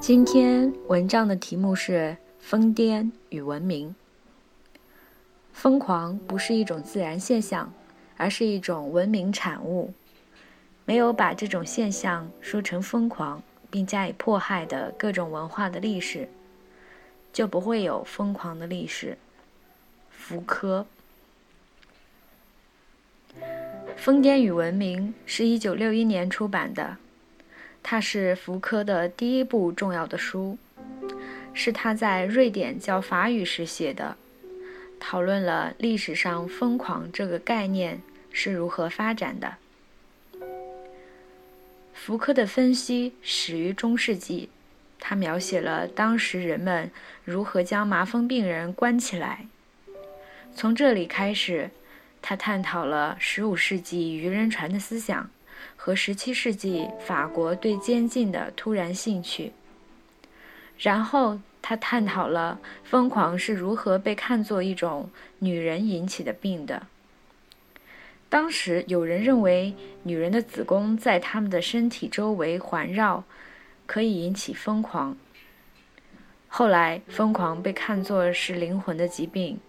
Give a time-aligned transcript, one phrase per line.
[0.00, 3.94] 今天文章的题目是“疯癫与文明”。
[5.54, 7.72] 疯狂不是一种自然现象，
[8.18, 9.94] 而是一种文明产物。
[10.84, 16.28] 没有把这种现象说成疯狂，并加以迫害的各种文化的历史，
[17.32, 19.16] 就不会有疯狂的历史。
[20.10, 20.80] 福柯，
[24.04, 26.98] 《疯癫与文明》是一九六一年出版的。
[27.82, 30.58] 它是福柯的第一部重要的书，
[31.54, 34.18] 是他在瑞典教法语时写的，
[35.00, 39.54] 讨论了历史上“疯狂”这个概念是如何发展的。
[41.94, 44.50] 福柯的分析始于中世纪，
[45.00, 46.90] 他描写了当时人们
[47.24, 49.46] 如何将麻风病人关起来。
[50.54, 51.70] 从这里开始，
[52.26, 55.28] 他探讨了15世纪渔人船的思想。
[55.76, 59.52] 和17世纪法国对监禁的突然兴趣。
[60.78, 66.86] 然后他探讨了疯狂是如何被看作一种女人引起的病的。
[68.30, 73.24] 当时有人认为女人的子宫在她们的身体周围环绕，
[73.84, 75.16] 可以引起疯狂。
[76.48, 79.60] 后来疯狂被看作是灵魂的疾病。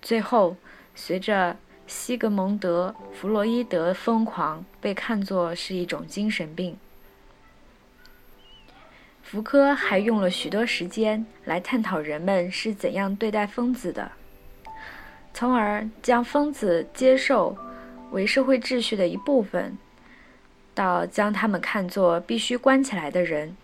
[0.00, 0.56] 最后，
[1.00, 6.76] 随着西格蒙德·弗洛伊德疯狂被看作是一种精神病。
[9.22, 14.10] 福柯还用了许多时间来探讨人们是怎样对待疯子的，
[15.32, 17.56] 从而将疯子接受
[18.10, 19.78] 为社会秩序的一部分，
[20.74, 23.56] 到将他们看作必须关起来的人。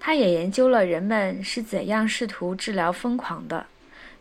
[0.00, 3.66] 他也研究了人们是怎样试图治疗疯狂的。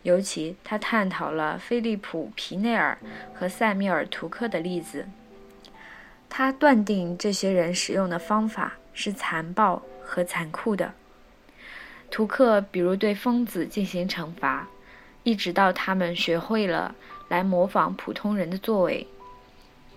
[0.03, 2.97] 尤其，他探讨了菲利普·皮内尔
[3.33, 5.07] 和塞米尔·图克的例子。
[6.29, 10.93] 他断定这些人使用的方法是残暴和残酷的。
[12.11, 14.67] 图克比如对疯子进行惩罚，
[15.23, 16.93] 一直到他们学会了
[17.29, 19.07] 来模仿普通人的作为。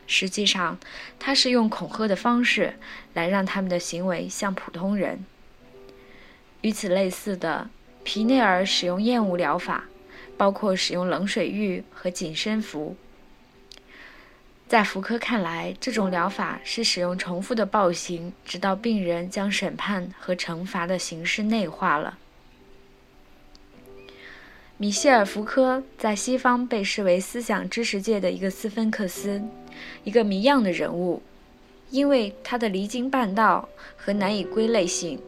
[0.06, 0.78] 实际上，
[1.18, 2.74] 他是用恐吓的方式
[3.12, 5.24] 来让他们的行为像普通人。
[6.60, 7.68] 与此类似的，
[8.04, 9.84] 皮内尔使用厌恶疗法。
[10.36, 12.96] 包括使用冷水浴和紧身服。
[14.68, 22.18] 在福柯看来，这种疗法是使用重复的暴行，直到病人将审判和惩罚的形式内化了。
[24.78, 29.42] 米歇尔·福柯在西方被视为思想知识界的一个斯芬克斯，
[30.04, 31.22] 一个谜样的人物，
[31.90, 35.18] 因为他的离经叛道和难以归类性。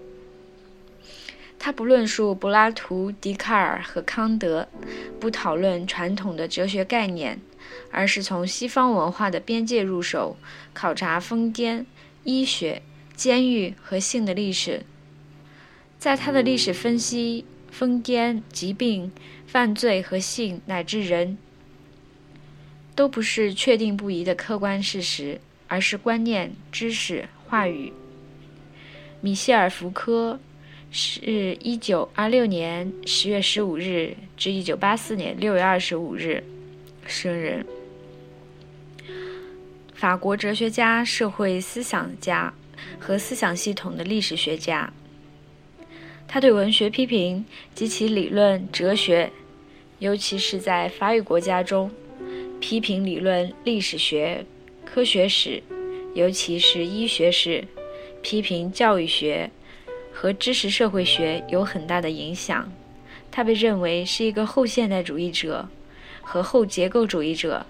[1.68, 4.66] 他不论述柏拉图、笛卡尔和康德，
[5.20, 7.38] 不讨论传统的哲学概念，
[7.90, 10.38] 而是从西方文化的边界入手，
[10.72, 11.84] 考察疯癫、
[12.24, 12.80] 医学、
[13.14, 14.86] 监狱和性的历史。
[15.98, 19.12] 在他的历史分析，疯癫、疾病、
[19.46, 21.36] 犯罪和性乃至人，
[22.94, 27.92] 都不是确定不疑的客观事实，而是观念、知识、话语。
[29.20, 30.40] 米歇尔·福柯。
[30.90, 36.42] 是一九二六年十月十五日至一九八四年六月二十五日
[37.06, 37.64] 生人。
[39.94, 42.54] 法国哲学家、社会思想家
[42.98, 44.92] 和思想系统的历史学家。
[46.26, 47.44] 他对文学批评
[47.74, 49.30] 及其理论哲学，
[49.98, 51.90] 尤其是在法语国家中，
[52.60, 54.46] 批评理论历史学、
[54.84, 55.62] 科学史，
[56.14, 57.64] 尤其是医学史，
[58.22, 59.50] 批评教育学。
[60.20, 62.72] 和知识社会学有很大的影响，
[63.30, 65.68] 他被认为是一个后现代主义者
[66.22, 67.64] 和后结构主义者，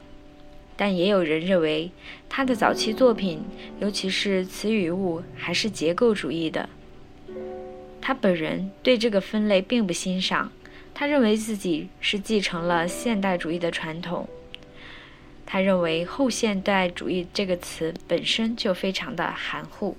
[0.75, 1.91] 但也有人认为
[2.27, 3.43] 他的早期作品，
[3.81, 6.71] 尤其是词语物，还是结构主义的。
[8.01, 10.51] 他本人对这个分类并不欣赏，
[10.95, 14.27] 他认为自己是继承了现代主义的传统。
[15.45, 19.99] 他认为后现代主义这个词本身就非常的含糊。